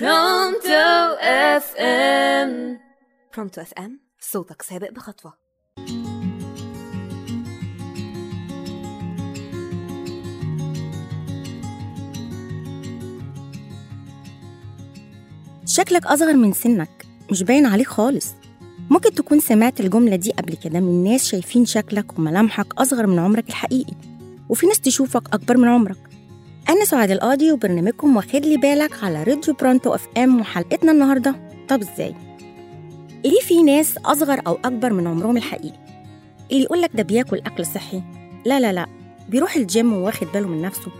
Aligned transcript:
برونتو 0.00 1.16
FM. 1.20 2.78
برونتو 3.34 3.60
FM 3.60 4.00
صوتك 4.20 4.62
سابق 4.62 4.90
بخطوة. 4.92 5.32
شكلك 15.66 16.06
أصغر 16.06 16.34
من 16.34 16.52
سنك 16.52 17.06
مش 17.30 17.42
باين 17.42 17.66
عليك 17.66 17.86
خالص. 17.86 18.34
ممكن 18.90 19.14
تكون 19.14 19.40
سمعت 19.40 19.80
الجملة 19.80 20.16
دي 20.16 20.32
قبل 20.32 20.56
كده 20.56 20.80
من 20.80 21.04
ناس 21.04 21.24
شايفين 21.24 21.66
شكلك 21.66 22.18
وملامحك 22.18 22.74
أصغر 22.74 23.06
من 23.06 23.18
عمرك 23.18 23.48
الحقيقي. 23.48 23.94
وفي 24.48 24.66
ناس 24.66 24.80
تشوفك 24.80 25.34
أكبر 25.34 25.56
من 25.56 25.68
عمرك. 25.68 26.15
أنا 26.68 26.84
سعاد 26.84 27.10
القاضي 27.10 27.52
وبرنامجكم 27.52 28.16
واخد 28.16 28.46
لي 28.46 28.56
بالك 28.56 29.04
على 29.04 29.22
راديو 29.22 29.54
برونتو 29.54 29.94
FM 29.94 30.40
وحلقتنا 30.40 30.92
النهاردة 30.92 31.34
طب 31.68 31.80
إزاي؟ 31.80 32.14
ليه 33.24 33.40
في 33.40 33.62
ناس 33.62 33.98
أصغر 34.04 34.42
أو 34.46 34.58
أكبر 34.64 34.92
من 34.92 35.06
عمرهم 35.06 35.36
الحقيقي؟ 35.36 35.78
اللي 36.52 36.62
يقولك 36.62 36.90
ده 36.94 37.02
بياكل 37.02 37.36
أكل 37.38 37.66
صحي 37.66 38.02
لا 38.46 38.60
لا 38.60 38.72
لا 38.72 38.86
بيروح 39.28 39.56
الجيم 39.56 39.92
وواخد 39.92 40.26
باله 40.34 40.48
من 40.48 40.62
نفسه 40.62 40.90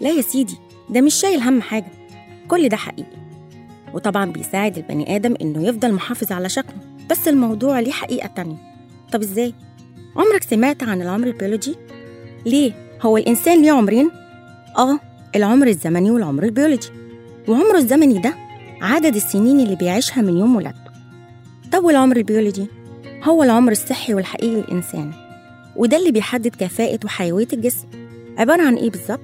لا 0.00 0.10
يا 0.10 0.22
سيدي 0.22 0.56
ده 0.90 1.00
مش 1.00 1.14
شايل 1.14 1.40
هم 1.40 1.62
حاجة 1.62 1.86
كل 2.48 2.68
ده 2.68 2.76
حقيقي 2.76 3.16
وطبعا 3.94 4.32
بيساعد 4.32 4.76
البني 4.76 5.16
آدم 5.16 5.34
إنه 5.40 5.68
يفضل 5.68 5.92
محافظ 5.92 6.32
على 6.32 6.48
شكله 6.48 6.76
بس 7.10 7.28
الموضوع 7.28 7.80
ليه 7.80 7.92
حقيقة 7.92 8.26
تانية 8.26 8.56
طب 9.12 9.22
إزاي؟ 9.22 9.54
عمرك 10.16 10.42
سمعت 10.42 10.82
عن 10.82 11.02
العمر 11.02 11.26
البيولوجي؟ 11.26 11.74
ليه؟ 12.46 12.72
هو 13.02 13.16
الإنسان 13.16 13.62
ليه 13.62 13.72
عمرين؟ 13.72 14.10
آه 14.78 14.98
العمر 15.36 15.66
الزمني 15.66 16.10
والعمر 16.10 16.42
البيولوجي. 16.42 16.88
وعمره 17.48 17.76
الزمني 17.78 18.18
ده 18.18 18.34
عدد 18.82 19.14
السنين 19.14 19.60
اللي 19.60 19.76
بيعيشها 19.76 20.22
من 20.22 20.36
يوم 20.36 20.56
ولادته. 20.56 20.90
طب 21.72 21.84
والعمر 21.84 22.16
البيولوجي؟ 22.16 22.66
هو 23.24 23.42
العمر 23.42 23.72
الصحي 23.72 24.14
والحقيقي 24.14 24.54
للإنسان. 24.56 25.12
وده 25.76 25.96
اللي 25.96 26.12
بيحدد 26.12 26.56
كفاءة 26.56 26.98
وحيوية 27.04 27.48
الجسم. 27.52 27.86
عبارة 28.38 28.62
عن 28.62 28.74
إيه 28.74 28.90
بالظبط؟ 28.90 29.20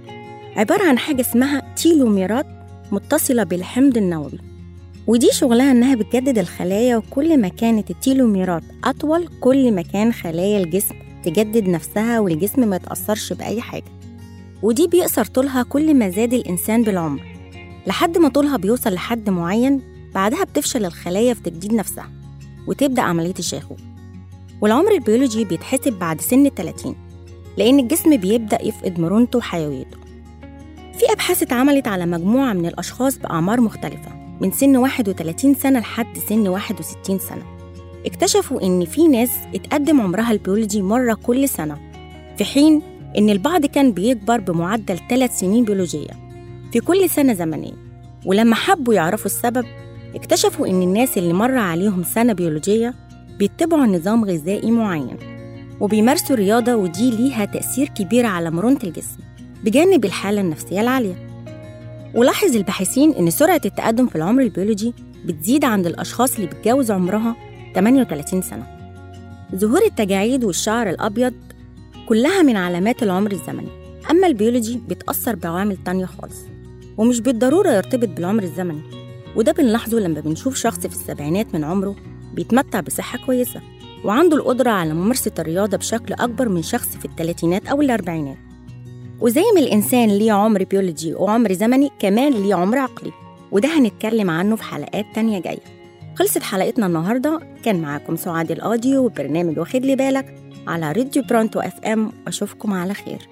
عبارة 0.56 0.88
عن 0.88 0.98
حاجة 0.98 1.20
اسمها 1.20 1.74
تيلوميرات 1.76 2.46
متصلة 2.92 3.42
بالحمض 3.42 3.96
النووي. 3.96 4.38
ودي 5.06 5.28
شغلها 5.32 5.72
إنها 5.72 5.94
بتجدد 5.94 6.38
الخلايا 6.38 6.96
وكل 6.96 7.40
ما 7.40 7.48
كانت 7.48 7.90
التيلوميرات 7.90 8.62
أطول 8.84 9.28
كل 9.40 9.72
ما 9.72 9.82
كان 9.82 10.12
خلايا 10.12 10.58
الجسم 10.64 10.94
تجدد 11.24 11.68
نفسها 11.68 12.20
والجسم 12.20 12.68
ما 12.68 12.76
يتأثرش 12.76 13.32
بأي 13.32 13.60
حاجة. 13.60 13.97
ودي 14.62 14.86
بيقصر 14.86 15.24
طولها 15.24 15.62
كل 15.62 15.94
ما 15.94 16.10
زاد 16.10 16.32
الإنسان 16.34 16.82
بالعمر. 16.82 17.22
لحد 17.86 18.18
ما 18.18 18.28
طولها 18.28 18.56
بيوصل 18.56 18.92
لحد 18.92 19.30
معين 19.30 19.80
بعدها 20.14 20.44
بتفشل 20.44 20.84
الخلايا 20.84 21.34
في 21.34 21.42
تجديد 21.42 21.72
نفسها 21.74 22.10
وتبدأ 22.66 23.02
عملية 23.02 23.34
الشيخوخة 23.38 23.82
والعمر 24.60 24.92
البيولوجي 24.92 25.44
بيتحسب 25.44 25.92
بعد 25.92 26.20
سن 26.20 26.46
التلاتين 26.46 26.94
لأن 27.56 27.78
الجسم 27.78 28.16
بيبدأ 28.16 28.62
يفقد 28.62 29.00
مرونته 29.00 29.38
وحيويته. 29.38 29.96
في 30.98 31.12
أبحاث 31.12 31.42
اتعملت 31.42 31.88
على 31.88 32.06
مجموعة 32.06 32.52
من 32.52 32.66
الأشخاص 32.66 33.18
بأعمار 33.18 33.60
مختلفة 33.60 34.36
من 34.40 34.52
سن 34.52 34.76
31 34.76 35.54
سنة 35.54 35.78
لحد 35.78 36.18
سن 36.28 36.48
61 36.48 37.18
سنة. 37.18 37.42
اكتشفوا 38.06 38.62
إن 38.62 38.84
في 38.84 39.08
ناس 39.08 39.30
اتقدم 39.54 40.00
عمرها 40.00 40.32
البيولوجي 40.32 40.82
مرة 40.82 41.14
كل 41.14 41.48
سنة 41.48 41.78
في 42.38 42.44
حين 42.44 42.82
إن 43.16 43.30
البعض 43.30 43.66
كان 43.66 43.92
بيكبر 43.92 44.40
بمعدل 44.40 44.98
3 45.10 45.32
سنين 45.34 45.64
بيولوجية 45.64 46.10
في 46.72 46.80
كل 46.80 47.10
سنة 47.10 47.34
زمنية 47.34 47.72
ولما 48.26 48.54
حبوا 48.54 48.94
يعرفوا 48.94 49.26
السبب 49.26 49.64
اكتشفوا 50.14 50.66
إن 50.66 50.82
الناس 50.82 51.18
اللي 51.18 51.32
مر 51.32 51.58
عليهم 51.58 52.02
سنة 52.02 52.32
بيولوجية 52.32 52.94
بيتبعوا 53.38 53.86
نظام 53.86 54.24
غذائي 54.24 54.70
معين 54.70 55.16
وبيمارسوا 55.80 56.36
رياضة 56.36 56.74
ودي 56.74 57.10
ليها 57.10 57.44
تأثير 57.44 57.88
كبير 57.88 58.26
على 58.26 58.50
مرونة 58.50 58.78
الجسم 58.84 59.18
بجانب 59.64 60.04
الحالة 60.04 60.40
النفسية 60.40 60.80
العالية. 60.80 61.14
ولاحظ 62.14 62.56
الباحثين 62.56 63.12
إن 63.14 63.30
سرعة 63.30 63.60
التقدم 63.64 64.06
في 64.06 64.16
العمر 64.16 64.42
البيولوجي 64.42 64.94
بتزيد 65.24 65.64
عند 65.64 65.86
الأشخاص 65.86 66.34
اللي 66.34 66.46
بتجاوز 66.46 66.90
عمرها 66.90 67.36
38 67.74 68.42
سنة. 68.42 68.66
ظهور 69.54 69.82
التجاعيد 69.86 70.44
والشعر 70.44 70.90
الأبيض 70.90 71.34
كلها 72.08 72.42
من 72.42 72.56
علامات 72.56 73.02
العمر 73.02 73.32
الزمني. 73.32 73.68
أما 74.10 74.26
البيولوجي 74.26 74.80
بيتأثر 74.88 75.36
بعوامل 75.36 75.76
تانية 75.76 76.06
خالص 76.06 76.36
ومش 76.96 77.20
بالضرورة 77.20 77.70
يرتبط 77.70 78.08
بالعمر 78.08 78.42
الزمني 78.42 78.82
وده 79.36 79.52
بنلاحظه 79.52 79.98
لما 79.98 80.20
بنشوف 80.20 80.56
شخص 80.56 80.78
في 80.78 80.86
السبعينات 80.86 81.54
من 81.54 81.64
عمره 81.64 81.96
بيتمتع 82.34 82.80
بصحة 82.80 83.18
كويسة 83.26 83.60
وعنده 84.04 84.36
القدرة 84.36 84.70
على 84.70 84.94
ممارسة 84.94 85.30
الرياضة 85.38 85.76
بشكل 85.76 86.14
أكبر 86.14 86.48
من 86.48 86.62
شخص 86.62 86.96
في 86.96 87.04
الثلاثينات 87.04 87.66
أو 87.66 87.80
الأربعينات. 87.80 88.38
وزي 89.20 89.44
ما 89.54 89.60
الإنسان 89.60 90.08
ليه 90.08 90.32
عمر 90.32 90.64
بيولوجي 90.64 91.14
وعمر 91.14 91.52
زمني 91.52 91.90
كمان 91.98 92.32
ليه 92.32 92.54
عمر 92.54 92.78
عقلي 92.78 93.12
وده 93.52 93.68
هنتكلم 93.78 94.30
عنه 94.30 94.56
في 94.56 94.62
حلقات 94.62 95.06
تانية 95.14 95.40
جاية. 95.40 95.78
خلصت 96.16 96.42
حلقتنا 96.42 96.86
النهاردة 96.86 97.40
كان 97.64 97.82
معاكم 97.82 98.16
سعاد 98.16 98.50
القاضي 98.50 98.96
وبرنامج 98.98 99.58
واخد 99.58 99.84
لي 99.84 99.96
بالك. 99.96 100.47
على 100.66 100.92
راديو 100.92 101.22
برونتو 101.22 101.60
FM. 101.60 102.12
واشوفكم 102.26 102.72
على 102.72 102.94
خير. 102.94 103.28